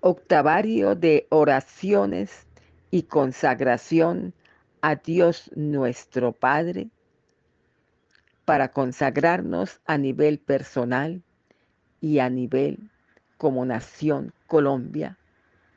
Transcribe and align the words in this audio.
Octavario 0.00 0.94
de 0.94 1.26
oraciones 1.30 2.46
y 2.90 3.04
consagración 3.04 4.34
a 4.82 4.96
Dios 4.96 5.50
nuestro 5.54 6.32
Padre 6.32 6.90
para 8.44 8.70
consagrarnos 8.70 9.80
a 9.86 9.96
nivel 9.96 10.38
personal 10.38 11.22
y 12.02 12.18
a 12.18 12.28
nivel 12.28 12.90
como 13.38 13.64
nación 13.64 14.34
Colombia 14.46 15.16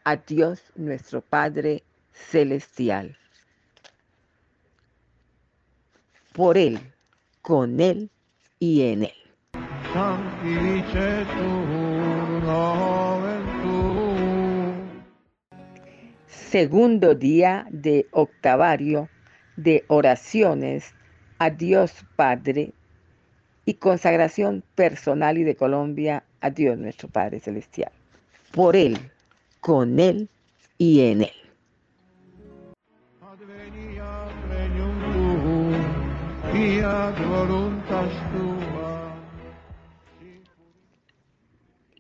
a 0.04 0.18
Dios 0.18 0.62
nuestro 0.76 1.22
Padre 1.22 1.84
celestial. 2.12 3.18
Por 6.34 6.58
Él, 6.58 6.82
con 7.42 7.80
Él 7.80 8.10
y 8.64 8.82
en 8.84 9.04
Él. 9.04 9.12
Segundo 16.28 17.14
día 17.14 17.68
de 17.72 18.08
octavario 18.12 19.10
de 19.58 19.84
oraciones 19.88 20.94
a 21.40 21.50
Dios 21.50 22.06
Padre 22.16 22.72
y 23.66 23.74
consagración 23.74 24.64
personal 24.76 25.38
y 25.38 25.44
de 25.44 25.56
Colombia 25.56 26.24
a 26.40 26.50
Dios 26.50 26.78
nuestro 26.78 27.10
Padre 27.10 27.42
Celestial. 27.42 27.92
Por 28.54 28.78
Él, 28.78 28.98
con 29.60 30.00
Él 30.00 30.30
y 30.78 31.02
en 31.02 31.24
Él. 31.24 31.32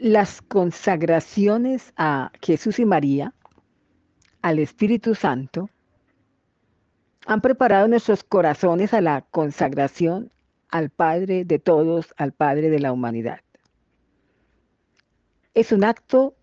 Las 0.03 0.41
consagraciones 0.41 1.93
a 1.95 2.33
Jesús 2.41 2.77
y 2.79 2.83
María, 2.83 3.33
al 4.41 4.59
Espíritu 4.59 5.15
Santo, 5.15 5.69
han 7.25 7.39
preparado 7.39 7.87
nuestros 7.87 8.25
corazones 8.25 8.93
a 8.93 8.99
la 8.99 9.21
consagración 9.21 10.29
al 10.67 10.89
Padre 10.89 11.45
de 11.45 11.57
todos, 11.57 12.13
al 12.17 12.33
Padre 12.33 12.69
de 12.69 12.79
la 12.79 12.91
humanidad. 12.91 13.39
Es 15.53 15.71
un 15.71 15.85
acto, 15.85 16.35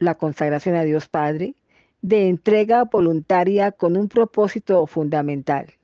la 0.00 0.16
consagración 0.16 0.74
a 0.74 0.82
Dios 0.82 1.06
Padre, 1.06 1.54
de 2.02 2.28
entrega 2.28 2.82
voluntaria 2.82 3.70
con 3.70 3.96
un 3.96 4.08
propósito 4.08 4.84
fundamental, 4.88 5.74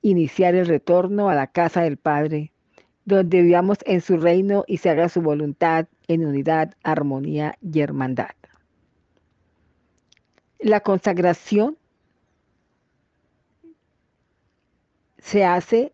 iniciar 0.00 0.54
el 0.54 0.64
retorno 0.64 1.28
a 1.28 1.34
la 1.34 1.48
casa 1.48 1.82
del 1.82 1.98
Padre, 1.98 2.54
donde 3.10 3.42
vivamos 3.42 3.78
en 3.86 4.00
su 4.00 4.16
reino 4.16 4.64
y 4.66 4.78
se 4.78 4.88
haga 4.88 5.08
su 5.08 5.20
voluntad 5.20 5.86
en 6.06 6.24
unidad, 6.24 6.74
armonía 6.82 7.58
y 7.60 7.80
hermandad. 7.80 8.30
La 10.60 10.80
consagración 10.80 11.76
se 15.18 15.44
hace 15.44 15.92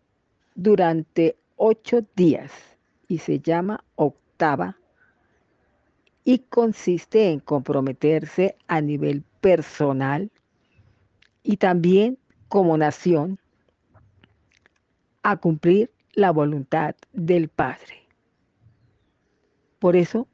durante 0.55 1.37
ocho 1.55 2.05
días 2.15 2.51
y 3.07 3.17
se 3.17 3.39
llama 3.39 3.83
octava 3.95 4.77
y 6.23 6.39
consiste 6.39 7.31
en 7.31 7.39
comprometerse 7.39 8.57
a 8.67 8.81
nivel 8.81 9.23
personal 9.41 10.29
y 11.41 11.57
también 11.57 12.19
como 12.47 12.77
nación 12.77 13.39
a 15.23 15.37
cumplir 15.37 15.89
la 16.17 16.31
voluntad 16.31 16.95
del 17.13 17.47
Padre. 17.47 18.07
Por 19.77 19.95
eso, 19.95 20.27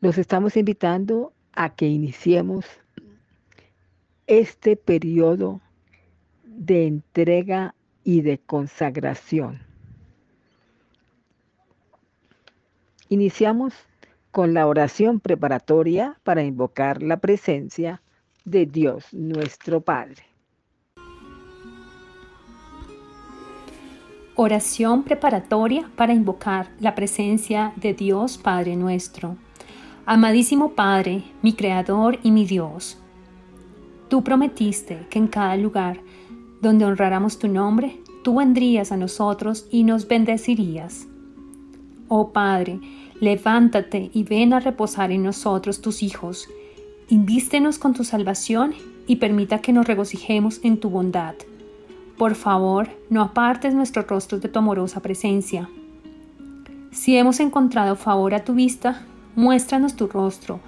los 0.00 0.16
estamos 0.16 0.56
invitando 0.56 1.32
a 1.52 1.74
que 1.74 1.88
iniciemos 1.88 2.64
este 4.28 4.76
periodo 4.76 5.60
de 6.44 6.86
entrega 6.86 7.74
y 8.04 8.20
de 8.20 8.38
consagración. 8.38 9.60
Iniciamos 13.08 13.74
con 14.30 14.54
la 14.54 14.68
oración 14.68 15.18
preparatoria 15.18 16.16
para 16.22 16.44
invocar 16.44 17.02
la 17.02 17.16
presencia 17.16 18.02
de 18.44 18.66
Dios 18.66 19.12
nuestro 19.12 19.80
Padre. 19.80 20.35
Oración 24.38 25.02
preparatoria 25.02 25.90
para 25.96 26.12
invocar 26.12 26.68
la 26.78 26.94
presencia 26.94 27.72
de 27.76 27.94
Dios 27.94 28.36
Padre 28.36 28.76
nuestro. 28.76 29.36
Amadísimo 30.04 30.72
Padre, 30.72 31.24
mi 31.40 31.54
Creador 31.54 32.18
y 32.22 32.30
mi 32.32 32.44
Dios, 32.44 32.98
tú 34.10 34.22
prometiste 34.22 35.06
que 35.08 35.18
en 35.18 35.28
cada 35.28 35.56
lugar 35.56 36.00
donde 36.60 36.84
honráramos 36.84 37.38
tu 37.38 37.48
nombre, 37.48 37.98
tú 38.22 38.36
vendrías 38.36 38.92
a 38.92 38.98
nosotros 38.98 39.66
y 39.70 39.84
nos 39.84 40.06
bendecirías. 40.06 41.06
Oh 42.08 42.28
Padre, 42.34 42.78
levántate 43.18 44.10
y 44.12 44.22
ven 44.24 44.52
a 44.52 44.60
reposar 44.60 45.12
en 45.12 45.22
nosotros 45.22 45.80
tus 45.80 46.02
hijos. 46.02 46.46
Invístenos 47.08 47.78
con 47.78 47.94
tu 47.94 48.04
salvación 48.04 48.74
y 49.06 49.16
permita 49.16 49.62
que 49.62 49.72
nos 49.72 49.86
regocijemos 49.86 50.60
en 50.62 50.78
tu 50.78 50.90
bondad. 50.90 51.36
Por 52.16 52.34
favor, 52.34 52.88
no 53.10 53.22
apartes 53.22 53.74
nuestros 53.74 54.06
rostros 54.06 54.40
de 54.40 54.48
tu 54.48 54.58
amorosa 54.58 55.00
presencia. 55.00 55.68
Si 56.90 57.16
hemos 57.16 57.40
encontrado 57.40 57.96
favor 57.96 58.34
a 58.34 58.44
tu 58.44 58.54
vista, 58.54 59.02
muéstranos 59.34 59.96
tu 59.96 60.06
rostro, 60.06 60.60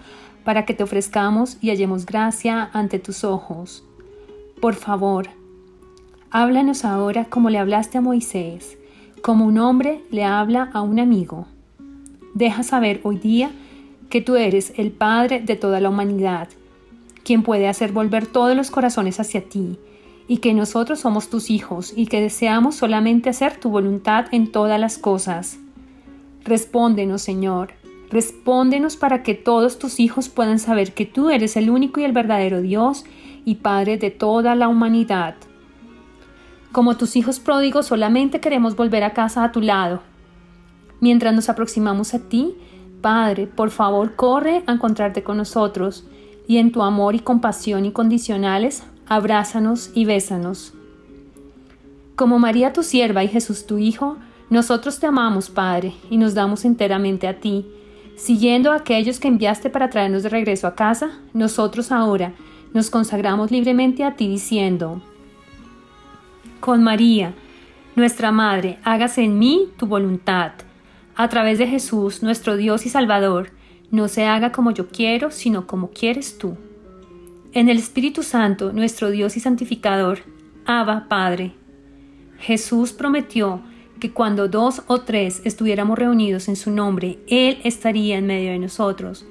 para 0.44 0.64
que 0.64 0.75
te 0.75 0.82
ofrezcamos 0.82 1.56
y 1.60 1.70
hallemos 1.70 2.06
gracia 2.06 2.70
ante 2.72 2.98
tus 2.98 3.25
ojos. 3.25 3.84
Por 4.60 4.75
favor, 4.75 5.28
Háblanos 6.31 6.84
ahora 6.84 7.25
como 7.25 7.48
le 7.48 7.56
hablaste 7.56 7.97
a 7.97 8.03
Moisés, 8.03 8.76
como 9.22 9.47
un 9.47 9.56
hombre 9.56 10.03
le 10.10 10.25
habla 10.25 10.69
a 10.75 10.82
un 10.82 11.00
amigo. 11.00 11.47
Deja 12.34 12.62
saber 12.62 13.00
hoy 13.03 13.16
día 13.16 13.50
que 14.10 14.20
tú 14.20 14.37
eres 14.37 14.75
el 14.76 14.91
Padre 14.91 15.41
de 15.41 15.56
toda 15.56 15.81
la 15.81 15.88
humanidad, 15.88 16.48
quien 17.25 17.42
puede 17.42 17.66
hacer 17.66 17.92
volver 17.92 18.26
todos 18.26 18.54
los 18.54 18.70
corazones 18.70 19.20
hacia 19.20 19.48
ti, 19.48 19.78
y 20.28 20.37
que 20.39 20.53
nosotros 20.53 21.00
somos 21.00 21.31
tus 21.31 21.50
hijos 21.50 21.93
y 21.97 22.06
que 22.06 22.21
deseamos 22.21 22.77
solamente 22.77 23.31
hacer 23.31 23.56
tu 23.56 23.71
voluntad 23.71 24.27
en 24.31 24.53
todas 24.53 24.78
las 24.78 24.99
cosas. 24.99 25.59
Respóndenos, 26.44 27.22
Señor, 27.22 27.72
respóndenos 28.11 28.97
para 28.97 29.22
que 29.22 29.34
todos 29.34 29.78
tus 29.78 29.99
hijos 29.99 30.28
puedan 30.28 30.59
saber 30.59 30.93
que 30.93 31.06
tú 31.06 31.31
eres 31.31 31.56
el 31.56 31.71
único 31.71 32.00
y 32.00 32.05
el 32.05 32.12
verdadero 32.12 32.61
Dios 32.61 33.05
y 33.44 33.56
Padre 33.56 33.97
de 33.97 34.11
toda 34.11 34.55
la 34.55 34.69
humanidad. 34.69 35.34
Como 36.72 36.99
tus 36.99 37.17
hijos 37.17 37.41
pródigos 37.41 37.87
solamente 37.87 38.41
queremos 38.41 38.77
volver 38.77 39.05
a 39.05 39.15
casa 39.15 39.43
a 39.43 39.53
tu 39.53 39.62
lado. 39.62 40.03
Mientras 41.00 41.34
nos 41.34 41.49
aproximamos 41.49 42.12
a 42.12 42.19
ti, 42.19 42.55
Padre, 43.00 43.47
por 43.47 43.71
favor 43.71 44.17
corre 44.17 44.62
a 44.67 44.72
encontrarte 44.72 45.22
con 45.22 45.38
nosotros 45.38 46.05
y 46.47 46.59
en 46.59 46.72
tu 46.72 46.83
amor 46.83 47.15
y 47.15 47.21
compasión 47.21 47.87
incondicionales, 47.87 48.83
abrázanos 49.08 49.91
y 49.94 50.04
bésanos. 50.04 50.74
Como 52.16 52.38
María 52.38 52.72
tu 52.72 52.82
sierva 52.82 53.24
y 53.24 53.28
Jesús 53.28 53.66
tu 53.66 53.78
Hijo, 53.78 54.16
nosotros 54.50 54.98
te 54.98 55.06
amamos, 55.06 55.50
Padre, 55.50 55.94
y 56.10 56.16
nos 56.16 56.34
damos 56.34 56.64
enteramente 56.64 57.28
a 57.28 57.38
ti. 57.38 57.66
Siguiendo 58.16 58.72
a 58.72 58.76
aquellos 58.76 59.20
que 59.20 59.28
enviaste 59.28 59.70
para 59.70 59.91
traernos 59.91 60.22
de 60.24 60.28
regreso 60.28 60.66
a 60.66 60.74
casa, 60.74 61.20
nosotros 61.32 61.92
ahora 61.92 62.32
nos 62.74 62.91
consagramos 62.91 63.50
libremente 63.50 64.04
a 64.04 64.16
ti 64.16 64.28
diciendo, 64.28 65.00
con 66.60 66.82
María, 66.82 67.34
nuestra 67.94 68.32
Madre, 68.32 68.78
hágase 68.82 69.22
en 69.22 69.38
mí 69.38 69.69
tu 69.76 69.86
voluntad. 69.86 70.52
A 71.14 71.28
través 71.28 71.58
de 71.58 71.66
Jesús, 71.66 72.22
nuestro 72.22 72.56
Dios 72.56 72.84
y 72.84 72.88
Salvador, 72.88 73.50
no 73.90 74.08
se 74.08 74.26
haga 74.26 74.52
como 74.52 74.72
yo 74.72 74.88
quiero, 74.88 75.31
sino 75.31 75.66
como 75.66 75.90
quieres 75.90 76.37
tú. 76.37 76.56
En 77.55 77.71
el 77.71 77.79
Espíritu 77.79 78.23
Santo, 78.23 78.75
nuestro 78.75 79.11
Dios 79.11 79.39
y 79.39 79.41
Santificador, 79.41 80.19
Abba, 80.67 81.06
Padre. 81.09 81.55
Jesús 82.39 82.93
prometió 82.93 83.62
que 83.99 84.11
cuando 84.11 84.49
dos 84.49 84.83
o 84.87 85.00
tres 85.00 85.41
estuviéramos 85.45 85.99
reunidos 85.99 86.49
en 86.49 86.56
su 86.56 86.71
nombre, 86.71 87.19
Él 87.27 87.59
estaría 87.65 88.19
en 88.19 88.27
medio 88.27 88.50
de 88.50 88.59
nosotros. 88.59 89.25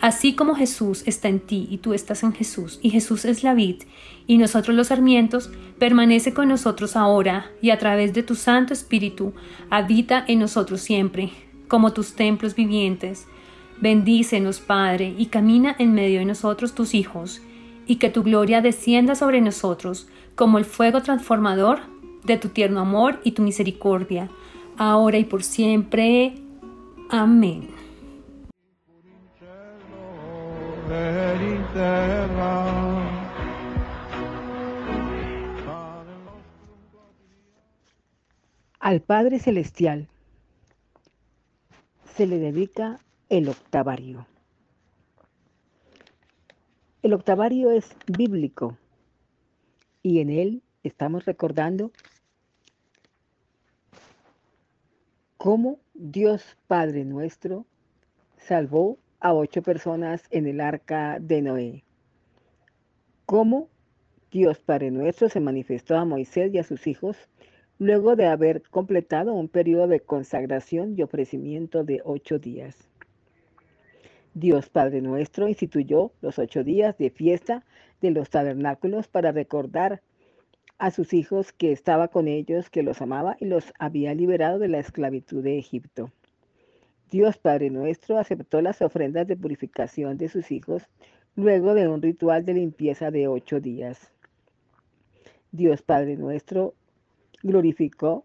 Así 0.00 0.34
como 0.34 0.54
Jesús 0.54 1.02
está 1.04 1.28
en 1.28 1.40
ti 1.40 1.68
y 1.70 1.76
tú 1.76 1.92
estás 1.92 2.22
en 2.22 2.32
Jesús, 2.32 2.80
y 2.82 2.88
Jesús 2.88 3.26
es 3.26 3.42
la 3.42 3.52
vid, 3.52 3.82
y 4.26 4.38
nosotros 4.38 4.74
los 4.74 4.86
sarmientos, 4.86 5.50
permanece 5.78 6.32
con 6.32 6.48
nosotros 6.48 6.96
ahora, 6.96 7.50
y 7.60 7.68
a 7.68 7.78
través 7.78 8.14
de 8.14 8.22
tu 8.22 8.34
Santo 8.34 8.72
Espíritu, 8.72 9.34
habita 9.68 10.24
en 10.26 10.38
nosotros 10.38 10.80
siempre, 10.80 11.32
como 11.68 11.92
tus 11.92 12.14
templos 12.14 12.54
vivientes. 12.54 13.26
Bendícenos, 13.78 14.58
Padre, 14.58 15.14
y 15.18 15.26
camina 15.26 15.76
en 15.78 15.92
medio 15.92 16.20
de 16.20 16.24
nosotros 16.24 16.74
tus 16.74 16.94
hijos, 16.94 17.42
y 17.88 17.96
que 17.96 18.10
tu 18.10 18.22
gloria 18.22 18.60
descienda 18.60 19.16
sobre 19.16 19.40
nosotros, 19.40 20.06
como 20.36 20.58
el 20.58 20.66
fuego 20.66 21.02
transformador 21.02 21.80
de 22.22 22.36
tu 22.36 22.50
tierno 22.50 22.80
amor 22.80 23.18
y 23.24 23.32
tu 23.32 23.42
misericordia. 23.42 24.30
ahora 24.76 25.18
y 25.18 25.24
por 25.24 25.42
siempre. 25.42 26.34
Amén. 27.10 27.68
Al 38.78 39.00
Padre 39.00 39.40
Celestial 39.40 40.08
se 42.14 42.26
le 42.26 42.38
dedica 42.38 43.00
el 43.28 43.48
octavario. 43.48 44.26
El 47.00 47.12
octavario 47.12 47.70
es 47.70 47.94
bíblico 48.08 48.76
y 50.02 50.18
en 50.18 50.30
él 50.30 50.62
estamos 50.82 51.26
recordando 51.26 51.92
cómo 55.36 55.78
Dios 55.94 56.56
Padre 56.66 57.04
nuestro 57.04 57.66
salvó 58.36 58.98
a 59.20 59.32
ocho 59.32 59.62
personas 59.62 60.24
en 60.30 60.48
el 60.48 60.60
arca 60.60 61.18
de 61.20 61.40
Noé. 61.40 61.84
Cómo 63.26 63.68
Dios 64.32 64.58
Padre 64.58 64.90
nuestro 64.90 65.28
se 65.28 65.38
manifestó 65.38 65.96
a 65.96 66.04
Moisés 66.04 66.52
y 66.52 66.58
a 66.58 66.64
sus 66.64 66.88
hijos 66.88 67.16
luego 67.78 68.16
de 68.16 68.26
haber 68.26 68.62
completado 68.70 69.34
un 69.34 69.48
periodo 69.48 69.86
de 69.86 70.00
consagración 70.00 70.96
y 70.98 71.02
ofrecimiento 71.02 71.84
de 71.84 72.00
ocho 72.04 72.40
días. 72.40 72.88
Dios 74.34 74.68
Padre 74.68 75.00
nuestro 75.00 75.48
instituyó 75.48 76.12
los 76.20 76.38
ocho 76.38 76.62
días 76.62 76.96
de 76.98 77.10
fiesta 77.10 77.64
de 78.00 78.10
los 78.10 78.30
tabernáculos 78.30 79.08
para 79.08 79.32
recordar 79.32 80.02
a 80.78 80.90
sus 80.90 81.12
hijos 81.12 81.52
que 81.52 81.72
estaba 81.72 82.08
con 82.08 82.28
ellos, 82.28 82.70
que 82.70 82.82
los 82.82 83.02
amaba 83.02 83.36
y 83.40 83.46
los 83.46 83.72
había 83.78 84.14
liberado 84.14 84.58
de 84.58 84.68
la 84.68 84.78
esclavitud 84.78 85.42
de 85.42 85.58
Egipto. 85.58 86.12
Dios 87.10 87.38
Padre 87.38 87.70
nuestro 87.70 88.18
aceptó 88.18 88.60
las 88.60 88.82
ofrendas 88.82 89.26
de 89.26 89.36
purificación 89.36 90.18
de 90.18 90.28
sus 90.28 90.50
hijos 90.52 90.82
luego 91.34 91.74
de 91.74 91.88
un 91.88 92.02
ritual 92.02 92.44
de 92.44 92.54
limpieza 92.54 93.10
de 93.10 93.28
ocho 93.28 93.60
días. 93.60 94.12
Dios 95.50 95.82
Padre 95.82 96.16
nuestro 96.16 96.74
glorificó 97.42 98.24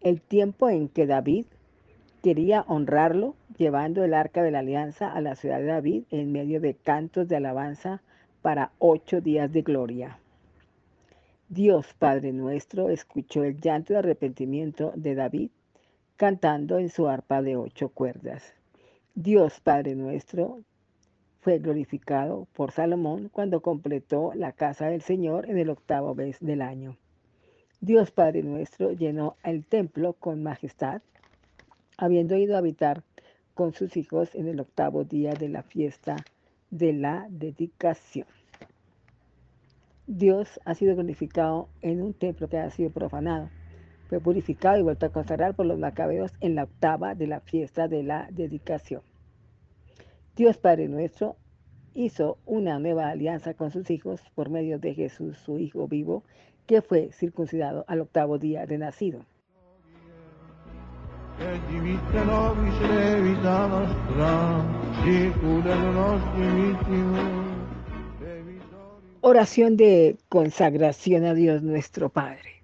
el 0.00 0.20
tiempo 0.20 0.68
en 0.70 0.88
que 0.88 1.06
David 1.06 1.46
quería 2.24 2.64
honrarlo 2.68 3.36
llevando 3.58 4.02
el 4.02 4.14
arca 4.14 4.42
de 4.42 4.50
la 4.50 4.60
alianza 4.60 5.12
a 5.12 5.20
la 5.20 5.36
ciudad 5.36 5.58
de 5.58 5.66
David 5.66 6.04
en 6.10 6.32
medio 6.32 6.58
de 6.58 6.72
cantos 6.72 7.28
de 7.28 7.36
alabanza 7.36 8.00
para 8.40 8.72
ocho 8.78 9.20
días 9.20 9.52
de 9.52 9.60
gloria. 9.60 10.18
Dios 11.50 11.92
Padre 11.92 12.32
nuestro 12.32 12.88
escuchó 12.88 13.44
el 13.44 13.60
llanto 13.60 13.92
de 13.92 13.98
arrepentimiento 13.98 14.90
de 14.96 15.14
David 15.14 15.50
cantando 16.16 16.78
en 16.78 16.88
su 16.88 17.08
arpa 17.08 17.42
de 17.42 17.56
ocho 17.56 17.90
cuerdas. 17.90 18.54
Dios 19.14 19.60
Padre 19.60 19.94
nuestro 19.94 20.62
fue 21.42 21.58
glorificado 21.58 22.48
por 22.54 22.72
Salomón 22.72 23.28
cuando 23.30 23.60
completó 23.60 24.32
la 24.34 24.52
casa 24.52 24.86
del 24.86 25.02
Señor 25.02 25.50
en 25.50 25.58
el 25.58 25.68
octavo 25.68 26.14
mes 26.14 26.38
del 26.40 26.62
año. 26.62 26.96
Dios 27.82 28.10
Padre 28.10 28.42
nuestro 28.42 28.92
llenó 28.92 29.36
el 29.44 29.62
templo 29.66 30.14
con 30.14 30.42
majestad 30.42 31.02
habiendo 31.96 32.36
ido 32.36 32.54
a 32.54 32.58
habitar 32.58 33.02
con 33.54 33.72
sus 33.72 33.96
hijos 33.96 34.34
en 34.34 34.48
el 34.48 34.60
octavo 34.60 35.04
día 35.04 35.34
de 35.34 35.48
la 35.48 35.62
fiesta 35.62 36.16
de 36.70 36.92
la 36.92 37.26
dedicación. 37.30 38.26
Dios 40.06 40.60
ha 40.64 40.74
sido 40.74 40.94
glorificado 40.94 41.68
en 41.80 42.02
un 42.02 42.12
templo 42.12 42.48
que 42.48 42.58
ha 42.58 42.70
sido 42.70 42.90
profanado. 42.90 43.48
Fue 44.08 44.20
purificado 44.20 44.78
y 44.78 44.82
vuelto 44.82 45.06
a 45.06 45.12
consagrar 45.12 45.54
por 45.54 45.66
los 45.66 45.78
macabeos 45.78 46.32
en 46.40 46.56
la 46.56 46.64
octava 46.64 47.14
de 47.14 47.26
la 47.26 47.40
fiesta 47.40 47.88
de 47.88 48.02
la 48.02 48.28
dedicación. 48.30 49.02
Dios 50.36 50.58
Padre 50.58 50.88
nuestro 50.88 51.36
hizo 51.94 52.38
una 52.44 52.78
nueva 52.80 53.08
alianza 53.08 53.54
con 53.54 53.70
sus 53.70 53.88
hijos 53.90 54.20
por 54.34 54.50
medio 54.50 54.78
de 54.78 54.94
Jesús, 54.94 55.38
su 55.38 55.58
Hijo 55.58 55.86
vivo, 55.86 56.24
que 56.66 56.82
fue 56.82 57.10
circuncidado 57.12 57.84
al 57.86 58.00
octavo 58.00 58.38
día 58.38 58.66
de 58.66 58.78
nacido. 58.78 59.24
Oración 69.20 69.76
de 69.76 70.16
consagración 70.28 71.24
a 71.24 71.34
Dios 71.34 71.62
nuestro 71.62 72.08
Padre. 72.08 72.62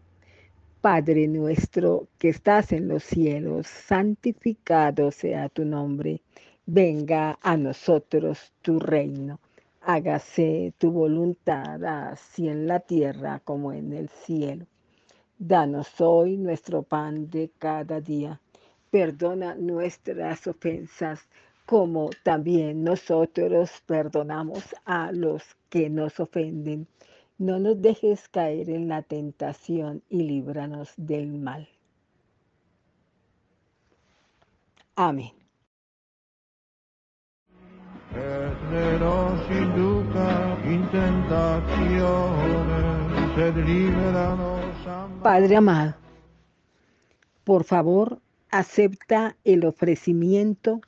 Padre 0.80 1.26
nuestro 1.26 2.06
que 2.18 2.28
estás 2.28 2.70
en 2.70 2.86
los 2.86 3.02
cielos, 3.02 3.66
santificado 3.66 5.10
sea 5.10 5.48
tu 5.48 5.64
nombre. 5.64 6.20
Venga 6.64 7.40
a 7.42 7.56
nosotros 7.56 8.52
tu 8.62 8.78
reino. 8.78 9.40
Hágase 9.82 10.74
tu 10.78 10.92
voluntad 10.92 11.84
así 11.84 12.48
en 12.48 12.68
la 12.68 12.78
tierra 12.78 13.40
como 13.42 13.72
en 13.72 13.92
el 13.92 14.08
cielo. 14.10 14.66
Danos 15.38 16.00
hoy 16.00 16.36
nuestro 16.36 16.84
pan 16.84 17.30
de 17.30 17.50
cada 17.58 18.00
día 18.00 18.38
perdona 18.90 19.54
nuestras 19.54 20.46
ofensas, 20.46 21.20
como 21.66 22.10
también 22.22 22.82
nosotros 22.82 23.70
perdonamos 23.86 24.74
a 24.84 25.12
los 25.12 25.42
que 25.68 25.88
nos 25.88 26.18
ofenden. 26.18 26.86
No 27.38 27.58
nos 27.58 27.80
dejes 27.80 28.28
caer 28.28 28.68
en 28.68 28.88
la 28.88 29.02
tentación 29.02 30.02
y 30.08 30.22
líbranos 30.24 30.92
del 30.96 31.32
mal. 31.32 31.68
Amén. 34.96 35.32
Padre 45.22 45.56
amado, 45.56 45.94
por 47.44 47.64
favor, 47.64 48.18
acepta 48.50 49.36
el 49.44 49.64
ofrecimiento 49.64 50.80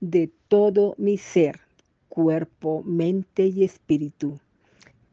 de 0.00 0.30
todo 0.48 0.94
mi 0.96 1.18
ser, 1.18 1.60
cuerpo, 2.08 2.82
mente 2.84 3.46
y 3.46 3.64
espíritu. 3.64 4.38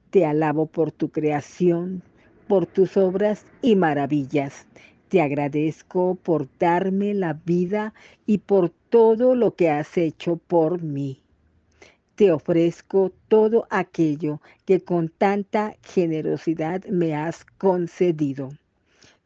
Te 0.10 0.26
alabo 0.26 0.68
por 0.68 0.92
tu 0.92 1.10
creación, 1.10 2.02
por 2.48 2.66
tus 2.66 2.96
obras 2.96 3.46
y 3.62 3.76
maravillas. 3.76 4.66
Te 5.10 5.22
agradezco 5.22 6.16
por 6.16 6.48
darme 6.60 7.14
la 7.14 7.34
vida 7.34 7.94
y 8.26 8.40
por 8.40 8.70
todo 8.90 9.36
lo 9.36 9.56
que 9.56 9.70
has 9.70 9.98
hecho 9.98 10.38
por 10.38 10.82
mí. 10.82 11.22
Te 12.16 12.32
ofrezco 12.32 13.12
todo 13.28 13.68
aquello 13.70 14.42
que 14.66 14.82
con 14.82 15.10
tanta 15.10 15.76
generosidad 15.84 16.84
me 16.86 17.16
has 17.16 17.46
concedido. 17.58 18.50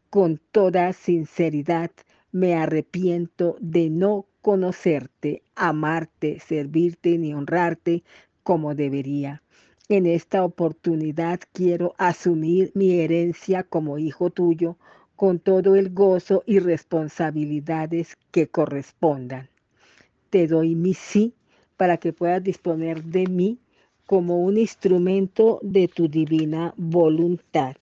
Con 0.09 0.41
toda 0.51 0.91
sinceridad 0.91 1.91
me 2.31 2.55
arrepiento 2.55 3.57
de 3.59 3.89
no 3.89 4.25
conocerte, 4.41 5.43
amarte, 5.55 6.39
servirte 6.39 7.17
ni 7.17 7.33
honrarte 7.33 8.03
como 8.43 8.75
debería. 8.75 9.41
En 9.89 10.05
esta 10.05 10.43
oportunidad 10.43 11.41
quiero 11.53 11.93
asumir 11.97 12.71
mi 12.73 12.99
herencia 12.99 13.63
como 13.63 13.97
hijo 13.97 14.29
tuyo 14.29 14.77
con 15.15 15.39
todo 15.39 15.75
el 15.75 15.93
gozo 15.93 16.43
y 16.45 16.59
responsabilidades 16.59 18.17
que 18.31 18.47
correspondan. 18.47 19.49
Te 20.29 20.47
doy 20.47 20.75
mi 20.75 20.93
sí 20.93 21.33
para 21.77 21.97
que 21.97 22.13
puedas 22.13 22.43
disponer 22.43 23.03
de 23.03 23.27
mí 23.27 23.59
como 24.05 24.39
un 24.39 24.57
instrumento 24.57 25.59
de 25.61 25.87
tu 25.87 26.07
divina 26.07 26.73
voluntad 26.77 27.75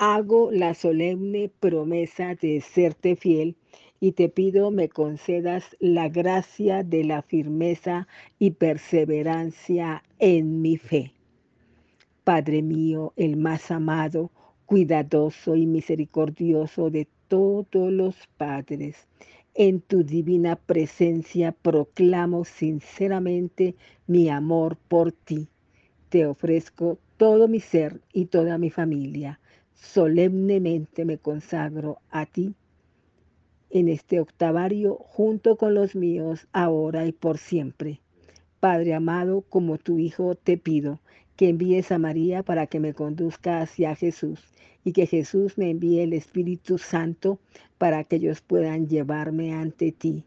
hago 0.00 0.52
la 0.52 0.74
solemne 0.74 1.50
promesa 1.58 2.36
de 2.36 2.60
serte 2.60 3.16
fiel 3.16 3.56
y 3.98 4.12
te 4.12 4.28
pido 4.28 4.70
me 4.70 4.88
concedas 4.88 5.76
la 5.80 6.08
gracia 6.08 6.84
de 6.84 7.02
la 7.02 7.20
firmeza 7.22 8.06
y 8.38 8.52
perseverancia 8.52 10.04
en 10.20 10.62
mi 10.62 10.76
fe. 10.76 11.10
Padre 12.22 12.62
mío, 12.62 13.12
el 13.16 13.36
más 13.36 13.72
amado, 13.72 14.30
cuidadoso 14.66 15.56
y 15.56 15.66
misericordioso 15.66 16.90
de 16.90 17.08
todos 17.26 17.90
los 17.90 18.14
padres, 18.36 19.08
en 19.54 19.80
tu 19.80 20.04
divina 20.04 20.54
presencia 20.54 21.50
proclamo 21.50 22.44
sinceramente 22.44 23.74
mi 24.06 24.28
amor 24.28 24.76
por 24.76 25.10
ti. 25.10 25.48
Te 26.08 26.24
ofrezco 26.24 27.00
todo 27.16 27.48
mi 27.48 27.58
ser 27.58 28.00
y 28.12 28.26
toda 28.26 28.58
mi 28.58 28.70
familia 28.70 29.40
solemnemente 29.80 31.04
me 31.04 31.18
consagro 31.18 31.98
a 32.10 32.26
ti 32.26 32.54
en 33.70 33.88
este 33.88 34.20
octavario 34.20 34.94
junto 34.94 35.56
con 35.56 35.74
los 35.74 35.94
míos 35.94 36.48
ahora 36.52 37.06
y 37.06 37.12
por 37.12 37.38
siempre. 37.38 38.00
Padre 38.60 38.94
amado, 38.94 39.42
como 39.48 39.78
tu 39.78 39.98
Hijo 39.98 40.34
te 40.34 40.56
pido 40.56 41.00
que 41.36 41.48
envíes 41.48 41.92
a 41.92 41.98
María 41.98 42.42
para 42.42 42.66
que 42.66 42.80
me 42.80 42.94
conduzca 42.94 43.60
hacia 43.60 43.94
Jesús 43.94 44.40
y 44.82 44.92
que 44.92 45.06
Jesús 45.06 45.56
me 45.56 45.70
envíe 45.70 46.00
el 46.00 46.12
Espíritu 46.12 46.78
Santo 46.78 47.38
para 47.78 48.02
que 48.02 48.16
ellos 48.16 48.40
puedan 48.40 48.88
llevarme 48.88 49.52
ante 49.52 49.92
ti, 49.92 50.24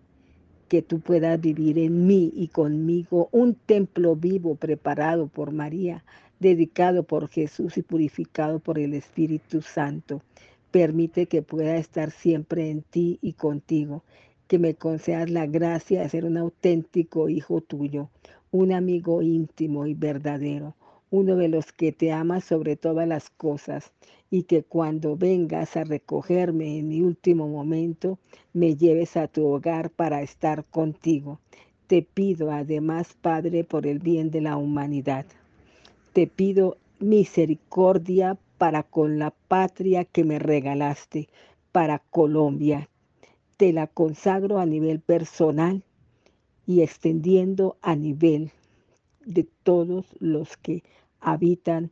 que 0.70 0.81
tú 0.81 1.01
puedas 1.01 1.41
vivir 1.41 1.77
en 1.79 2.08
mí 2.08 2.31
y 2.34 2.48
conmigo 2.48 3.27
un 3.34 3.55
templo 3.55 4.15
vivo 4.15 4.55
preparado 4.55 5.27
por 5.27 5.51
María, 5.51 6.05
dedicado 6.41 7.03
por 7.03 7.29
Jesús 7.29 7.77
y 7.77 7.83
purificado 7.83 8.57
por 8.60 8.79
el 8.79 8.95
Espíritu 8.95 9.62
Santo. 9.62 10.24
Permite 10.71 11.27
que 11.27 11.43
pueda 11.43 11.77
estar 11.77 12.10
siempre 12.10 12.71
en 12.71 12.81
ti 12.81 13.19
y 13.21 13.33
contigo, 13.33 14.03
que 14.48 14.57
me 14.57 14.74
concedas 14.74 15.29
la 15.29 15.45
gracia 15.45 16.01
de 16.01 16.10
ser 16.10 16.25
un 16.25 16.38
auténtico 16.38 17.29
hijo 17.29 17.62
tuyo, 17.62 18.10
un 18.50 18.71
amigo 18.71 19.21
íntimo 19.21 19.86
y 19.86 19.93
verdadero, 19.93 20.75
uno 21.12 21.36
de 21.36 21.48
los 21.48 21.71
que 21.71 21.91
te 21.91 22.12
ama 22.12 22.41
sobre 22.41 22.75
todas 22.75 23.07
las 23.07 23.29
cosas 23.29 23.91
y 24.31 24.43
que 24.43 24.63
cuando 24.63 25.15
vengas 25.15 25.77
a 25.77 25.83
recogerme 25.83 26.79
en 26.79 26.88
mi 26.88 27.01
último 27.01 27.50
momento, 27.50 28.17
me 28.51 28.75
lleves 28.75 29.15
a 29.15 29.27
tu 29.27 29.45
hogar 29.45 29.91
para 29.91 30.24
estar 30.24 30.65
contigo. 30.65 31.39
Te 31.86 32.01
pido 32.01 32.50
además, 32.51 33.15
Padre, 33.21 33.63
por 33.63 33.86
el 33.86 34.00
bien 34.00 34.31
de 34.31 34.41
la 34.41 34.57
humanidad. 34.57 35.25
Te 36.13 36.27
pido 36.27 36.77
misericordia 37.00 38.38
para 38.58 38.84
con 38.84 39.18
la 39.18 39.32
patria 39.32 40.03
que 40.03 40.25
me 40.25 40.39
regalaste, 40.39 41.30
para 41.72 42.00
Colombia. 42.00 42.89
Te 43.56 43.72
la 43.72 43.88
consagro 43.88 44.60
a 44.60 44.65
nivel 44.65 45.00
personal 45.00 45.84
y 46.68 46.82
extendiendo 46.82 47.77
a 47.82 47.96
nivel 47.96 48.51
de 49.25 49.48
todos 49.63 50.06
los 50.20 50.58
que 50.58 50.84
habitan 51.22 51.91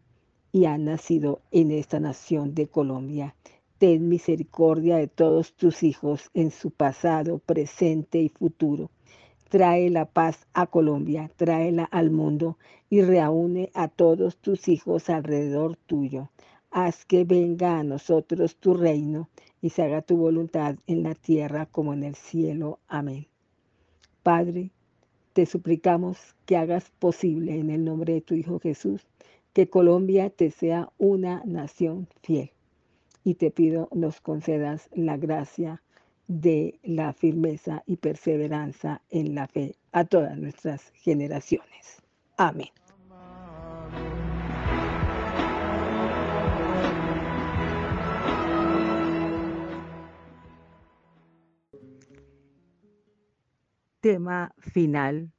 y 0.52 0.66
han 0.66 0.84
nacido 0.84 1.40
en 1.52 1.72
esta 1.72 2.02
nación 2.02 2.54
de 2.56 2.68
Colombia. 2.68 3.36
Ten 3.78 4.10
misericordia 4.10 4.98
de 4.98 5.08
todos 5.08 5.54
tus 5.54 5.82
hijos 5.82 6.30
en 6.34 6.52
su 6.52 6.72
pasado, 6.72 7.40
presente 7.40 8.20
y 8.20 8.28
futuro. 8.28 8.90
Trae 9.50 9.90
la 9.90 10.06
paz 10.06 10.48
a 10.54 10.68
Colombia, 10.68 11.30
tráela 11.36 11.84
al 11.84 12.12
mundo 12.12 12.58
y 12.90 13.02
reúne 13.02 13.72
a 13.74 13.88
todos 13.88 14.38
tus 14.38 14.68
hijos 14.68 15.10
alrededor 15.10 15.76
tuyo 15.76 16.30
haz 16.72 17.06
que 17.06 17.24
venga 17.24 17.80
a 17.80 17.84
nosotros 17.84 18.56
tu 18.58 18.74
reino 18.74 19.30
y 19.62 19.72
se 19.72 19.84
haga 19.84 20.02
tu 20.02 20.18
voluntad 20.18 20.76
en 20.88 21.04
la 21.04 21.16
tierra 21.16 21.66
como 21.66 21.94
en 21.94 22.04
el 22.04 22.16
cielo. 22.16 22.80
Amén. 22.88 23.28
Padre, 24.24 24.72
te 25.34 25.46
suplicamos 25.46 26.18
que 26.46 26.58
hagas 26.58 26.92
posible 27.00 27.58
en 27.58 27.70
el 27.70 27.84
nombre 27.84 28.14
de 28.14 28.22
tu 28.22 28.36
Hijo 28.36 28.60
Jesús 28.60 29.08
que 29.54 29.70
Colombia 29.70 30.30
te 30.30 30.52
sea 30.52 30.92
una 30.98 31.42
nación 31.46 32.08
fiel. 32.22 32.52
Y 33.24 33.36
te 33.36 33.52
pido 33.52 33.90
nos 33.92 34.22
concedas 34.22 34.90
la 34.94 35.18
gracia 35.18 35.82
de 36.30 36.80
la 36.84 37.12
firmeza 37.12 37.84
y 37.88 37.98
perseverancia 37.98 39.02
en 39.10 39.34
la 39.36 39.48
fe 39.48 39.76
a 39.92 40.06
todas 40.06 40.38
nuestras 40.38 40.92
generaciones. 40.92 42.02
Amén. 42.38 42.70
tema 54.02 54.54
final 54.60 55.30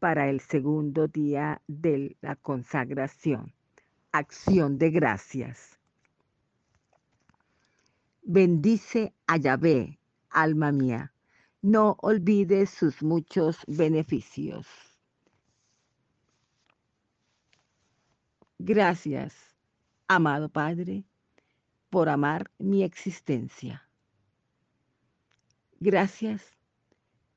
para 0.00 0.28
el 0.28 0.40
segundo 0.40 1.06
día 1.06 1.62
de 1.68 2.16
la 2.20 2.34
consagración. 2.36 3.52
Acción 4.10 4.78
de 4.78 4.90
gracias. 4.90 5.78
Bendice 8.22 9.14
a 9.26 9.36
Yahvé, 9.36 9.98
alma 10.32 10.72
mía. 10.72 11.12
No 11.60 11.96
olvides 12.00 12.70
sus 12.70 13.02
muchos 13.02 13.58
beneficios. 13.66 14.66
Gracias, 18.58 19.34
amado 20.08 20.48
Padre, 20.48 21.04
por 21.90 22.08
amar 22.08 22.50
mi 22.58 22.82
existencia. 22.82 23.88
Gracias 25.78 26.42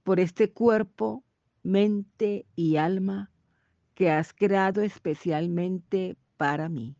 por 0.03 0.19
este 0.19 0.51
cuerpo, 0.51 1.23
mente 1.63 2.45
y 2.55 2.77
alma 2.77 3.31
que 3.95 4.11
has 4.11 4.33
creado 4.33 4.81
especialmente 4.81 6.17
para 6.37 6.69
mí. 6.69 6.95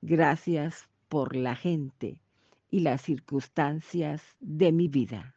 Gracias 0.00 0.88
por 1.08 1.36
la 1.36 1.54
gente 1.54 2.19
y 2.70 2.80
las 2.80 3.02
circunstancias 3.02 4.22
de 4.40 4.72
mi 4.72 4.88
vida. 4.88 5.34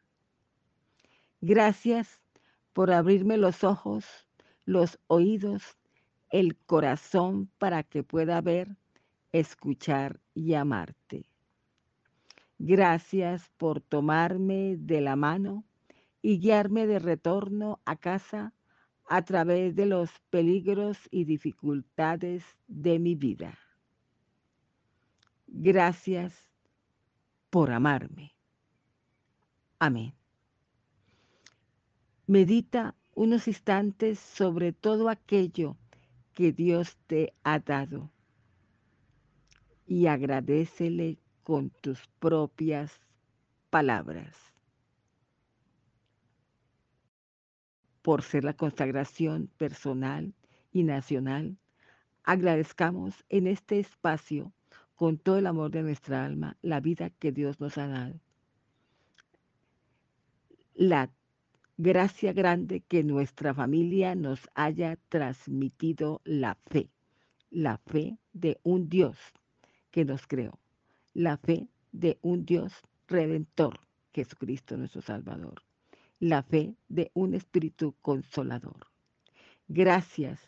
Gracias 1.41 2.21
por 2.73 2.91
abrirme 2.91 3.37
los 3.37 3.63
ojos, 3.63 4.05
los 4.65 4.99
oídos, 5.07 5.77
el 6.29 6.55
corazón 6.55 7.49
para 7.57 7.83
que 7.83 8.03
pueda 8.03 8.39
ver, 8.41 8.77
escuchar 9.31 10.19
y 10.33 10.53
amarte. 10.53 11.25
Gracias 12.59 13.51
por 13.57 13.81
tomarme 13.81 14.77
de 14.77 15.01
la 15.01 15.15
mano 15.15 15.65
y 16.21 16.39
guiarme 16.39 16.87
de 16.87 16.99
retorno 16.99 17.81
a 17.83 17.97
casa 17.97 18.53
a 19.09 19.23
través 19.23 19.75
de 19.75 19.85
los 19.85 20.09
peligros 20.29 20.97
y 21.11 21.25
dificultades 21.25 22.45
de 22.67 22.99
mi 22.99 23.15
vida. 23.15 23.57
Gracias 25.47 26.52
por 27.53 27.69
amarme. 27.69 28.33
Amén. 29.77 30.15
Medita 32.25 32.95
unos 33.13 33.47
instantes 33.47 34.17
sobre 34.17 34.73
todo 34.73 35.07
aquello 35.07 35.77
que 36.33 36.51
Dios 36.51 36.97
te 37.05 37.35
ha 37.43 37.59
dado 37.59 38.09
y 39.85 40.07
agradecele 40.07 41.19
con 41.43 41.69
tus 41.69 42.07
propias 42.17 42.99
palabras. 43.69 44.35
por 48.01 48.21
ser 48.21 48.43
la 48.43 48.53
consagración 48.53 49.47
personal 49.57 50.33
y 50.73 50.83
nacional, 50.83 51.57
agradezcamos 52.23 53.23
en 53.29 53.47
este 53.47 53.79
espacio, 53.79 54.51
con 54.95 55.17
todo 55.17 55.37
el 55.37 55.47
amor 55.47 55.71
de 55.71 55.83
nuestra 55.83 56.25
alma, 56.25 56.57
la 56.61 56.79
vida 56.79 57.09
que 57.09 57.31
Dios 57.31 57.59
nos 57.59 57.77
ha 57.77 57.87
dado. 57.87 58.19
La 60.75 61.09
gracia 61.77 62.33
grande 62.33 62.81
que 62.81 63.03
nuestra 63.03 63.53
familia 63.53 64.15
nos 64.15 64.49
haya 64.55 64.97
transmitido 65.09 66.21
la 66.23 66.55
fe, 66.67 66.89
la 67.49 67.77
fe 67.77 68.17
de 68.33 68.59
un 68.63 68.89
Dios 68.89 69.17
que 69.91 70.05
nos 70.05 70.27
creó, 70.27 70.59
la 71.13 71.37
fe 71.37 71.67
de 71.91 72.17
un 72.21 72.45
Dios 72.45 72.73
redentor, 73.07 73.79
Jesucristo 74.11 74.77
nuestro 74.77 75.01
Salvador 75.01 75.61
la 76.23 76.41
fe 76.41 76.73
de 76.87 77.11
un 77.13 77.33
espíritu 77.33 77.95
consolador. 78.01 78.87
Gracias, 79.67 80.39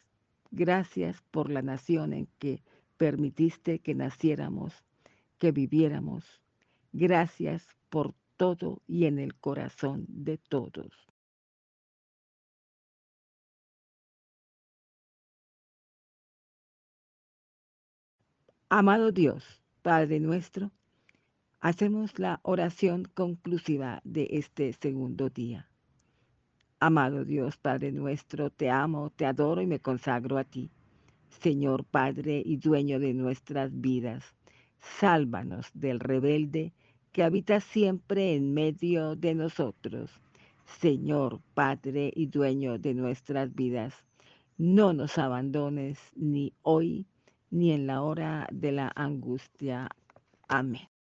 gracias 0.52 1.22
por 1.32 1.50
la 1.50 1.62
nación 1.62 2.14
en 2.14 2.30
que 2.40 2.64
permitiste 2.98 3.80
que 3.80 3.96
naciéramos, 3.96 4.74
que 5.38 5.52
viviéramos. 5.52 6.42
Gracias 6.92 7.68
por 7.90 8.14
todo 8.38 8.82
y 8.88 9.06
en 9.06 9.20
el 9.20 9.36
corazón 9.36 10.06
de 10.08 10.38
todos. 10.38 10.92
Amado 18.70 19.12
Dios, 19.12 19.62
Padre 19.82 20.20
nuestro, 20.20 20.72
Hacemos 21.66 22.20
la 22.20 22.42
oración 22.44 23.06
conclusiva 23.06 24.00
de 24.04 24.28
este 24.34 24.72
segundo 24.74 25.32
día. 25.32 25.68
Amado 26.80 27.25
Dios, 27.25 27.58
Padre 27.58 27.92
nuestro, 27.92 28.52
te 28.52 28.70
amo, 28.70 29.10
te 29.10 29.25
adoro 29.25 29.64
y 29.64 29.66
me 29.66 29.80
consagro 29.80 30.38
a 30.38 30.44
ti. 30.44 30.70
Señor 31.42 31.86
Padre 31.86 32.42
y 32.46 32.58
dueño 32.58 33.00
de 33.00 33.13
nuestras 33.13 33.70
vidas, 33.80 34.24
sálvanos 34.80 35.70
del 35.74 36.00
rebelde 36.00 36.74
que 37.12 37.24
habita 37.24 37.60
siempre 37.60 38.36
en 38.36 38.54
medio 38.54 39.15
de 39.15 39.36
nosotros. 39.36 40.12
Señor 40.65 41.42
Padre 41.54 42.12
y 42.15 42.27
dueño 42.27 42.77
de 42.80 42.94
nuestras 42.94 43.54
vidas, 43.54 43.94
no 44.58 44.94
nos 44.94 45.18
abandones 45.18 46.00
ni 46.15 46.54
hoy 46.62 47.06
ni 47.51 47.72
en 47.72 47.88
la 47.88 48.01
hora 48.01 48.48
de 48.51 48.72
la 48.72 48.92
angustia. 48.96 49.89
Amén. 50.48 50.95